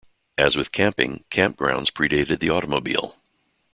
[0.35, 3.15] As with camping, campgrounds predated the automobile.